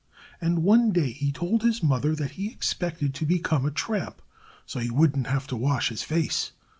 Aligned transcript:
And 0.41 0.63
one 0.63 0.91
day 0.91 1.11
he 1.11 1.31
told 1.31 1.61
his 1.61 1.83
mother 1.83 2.15
that 2.15 2.31
he 2.31 2.47
expected 2.49 3.13
to 3.13 3.23
become 3.23 3.67
a 3.67 3.69
tramp, 3.69 4.19
so 4.65 4.79
he 4.79 4.89
wouldn't 4.89 5.27
have 5.27 5.45
to 5.45 5.55
wash 5.55 5.89
his 5.89 6.01
face. 6.01 6.53